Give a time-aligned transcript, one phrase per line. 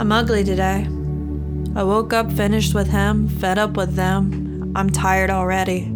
[0.00, 0.86] I'm ugly today.
[1.76, 4.72] I woke up finished with him, fed up with them.
[4.74, 5.92] I'm tired already.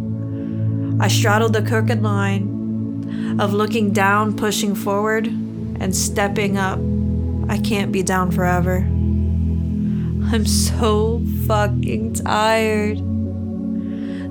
[0.99, 6.77] I straddled the crooked line of looking down, pushing forward, and stepping up.
[7.49, 8.75] I can't be down forever.
[8.75, 12.99] I'm so fucking tired.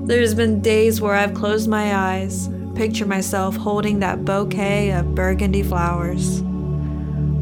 [0.07, 5.63] There's been days where I've closed my eyes, picture myself holding that bouquet of burgundy
[5.63, 6.44] flowers.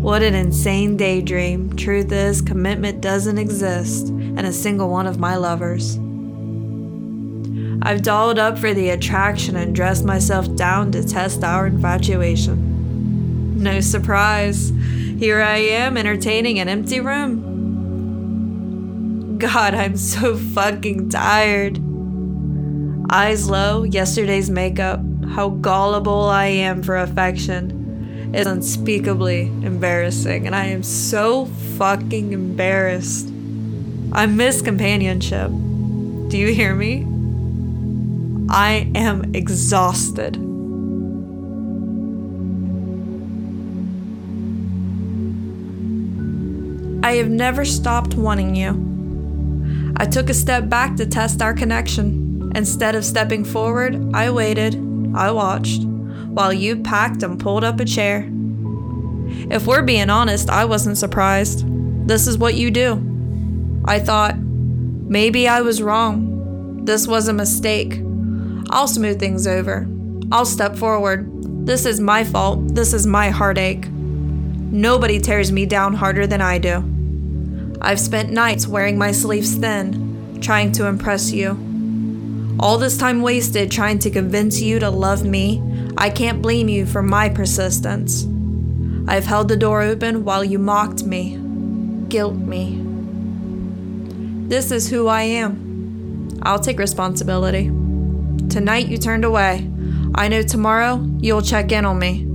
[0.04, 1.78] What an insane daydream.
[1.78, 5.96] Truth is, commitment doesn't exist in a single one of my lovers.
[7.82, 13.64] I've dolled up for the attraction and dressed myself down to test our infatuation.
[13.64, 14.74] No surprise,
[15.20, 17.38] here I am entertaining an empty room.
[19.38, 21.80] God, I'm so fucking tired.
[23.10, 25.00] Eyes low, yesterday's makeup,
[25.30, 27.83] how gullible I am for affection
[28.34, 31.46] is unspeakably embarrassing, and I am so
[31.78, 33.30] fucking embarrassed.
[34.12, 35.50] I miss companionship.
[36.30, 37.06] Do you hear me?
[38.50, 40.38] I am exhausted.
[47.06, 49.94] I have never stopped wanting you.
[49.98, 52.52] I took a step back to test our connection.
[52.56, 54.76] Instead of stepping forward, I waited,
[55.16, 55.84] I watched,
[56.28, 58.30] while you packed and pulled up a chair.
[59.50, 61.66] If we're being honest, I wasn't surprised.
[62.08, 63.02] This is what you do.
[63.86, 66.86] I thought, maybe I was wrong.
[66.86, 68.02] This was a mistake.
[68.70, 69.88] I'll smooth things over.
[70.32, 71.30] I'll step forward.
[71.66, 72.76] This is my fault.
[72.76, 73.88] This is my heartache.
[73.90, 76.84] Nobody tears me down harder than I do.
[77.82, 81.52] I've spent nights wearing my sleeves thin, trying to impress you.
[82.60, 85.62] All this time wasted trying to convince you to love me,
[85.98, 88.26] I can't blame you for my persistence.
[89.08, 91.38] I've held the door open while you mocked me,
[92.10, 92.82] guilt me.
[94.48, 96.40] This is who I am.
[96.44, 97.66] I'll take responsibility.
[98.50, 99.70] Tonight you turned away.
[100.16, 102.28] I know tomorrow you'll check in on me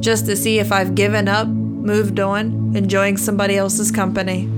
[0.00, 4.48] just to see if I've given up, moved on, enjoying somebody else's company.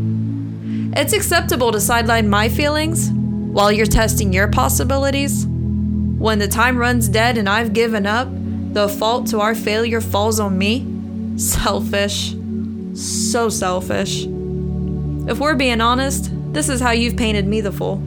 [0.96, 5.46] It's acceptable to sideline my feelings while you're testing your possibilities.
[6.24, 8.28] When the time runs dead and I've given up,
[8.72, 10.86] the fault to our failure falls on me.
[11.36, 12.34] Selfish.
[12.94, 14.24] So selfish.
[14.24, 18.00] If we're being honest, this is how you've painted me the fool.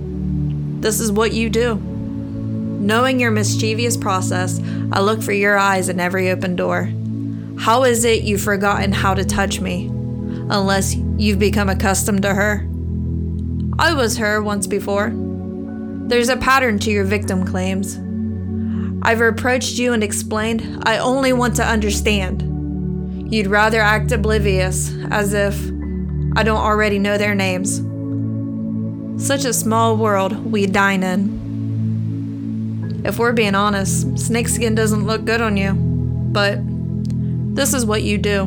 [0.80, 1.76] This is what you do.
[1.76, 4.60] Knowing your mischievous process,
[4.92, 6.90] I look for your eyes in every open door.
[7.60, 9.90] How is it you've forgotten how to touch me?
[10.50, 12.68] Unless you've become accustomed to her.
[13.78, 15.14] I was her once before.
[16.08, 18.00] There's a pattern to your victim claims.
[19.08, 22.44] I've approached you and explained I only want to understand.
[23.32, 25.58] You'd rather act oblivious, as if
[26.36, 27.78] I don't already know their names.
[29.26, 33.02] Such a small world we dine in.
[33.06, 36.60] If we're being honest, snakeskin doesn't look good on you, but
[37.56, 38.46] this is what you do.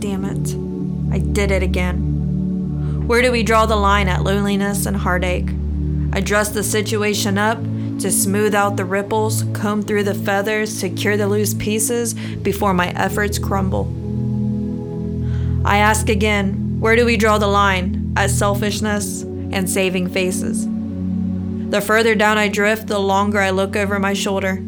[0.00, 1.14] Damn it.
[1.14, 2.11] I did it again.
[3.06, 5.50] Where do we draw the line at loneliness and heartache?
[6.12, 7.58] I dress the situation up
[7.98, 12.90] to smooth out the ripples, comb through the feathers, secure the loose pieces before my
[12.90, 13.86] efforts crumble.
[15.66, 20.66] I ask again, where do we draw the line at selfishness and saving faces?
[21.70, 24.62] The further down I drift, the longer I look over my shoulder.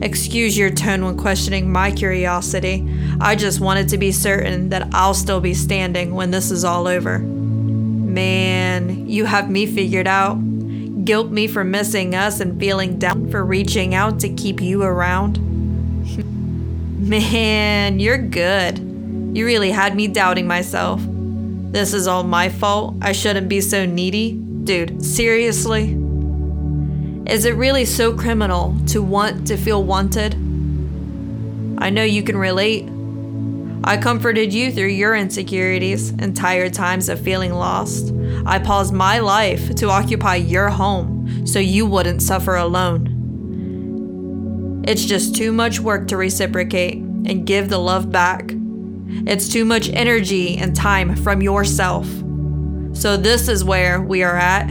[0.00, 2.88] Excuse your tone when questioning my curiosity.
[3.20, 6.86] I just wanted to be certain that I'll still be standing when this is all
[6.86, 7.41] over.
[8.12, 10.34] Man, you have me figured out.
[11.04, 15.38] Guilt me for missing us and feeling down for reaching out to keep you around.
[17.08, 18.78] Man, you're good.
[19.34, 21.00] You really had me doubting myself.
[21.02, 22.96] This is all my fault.
[23.00, 24.32] I shouldn't be so needy.
[24.32, 25.98] Dude, seriously?
[27.26, 30.34] Is it really so criminal to want to feel wanted?
[31.78, 32.91] I know you can relate.
[33.84, 38.14] I comforted you through your insecurities and tired times of feeling lost.
[38.46, 43.08] I paused my life to occupy your home so you wouldn't suffer alone.
[44.86, 48.52] It's just too much work to reciprocate and give the love back.
[49.26, 52.06] It's too much energy and time from yourself.
[52.94, 54.68] So, this is where we are at.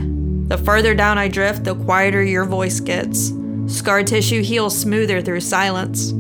[0.48, 3.34] The further down I drift, the quieter your voice gets.
[3.68, 6.13] Scar tissue heals smoother through silence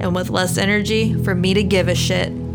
[0.00, 2.45] and with less energy for me to give a shit.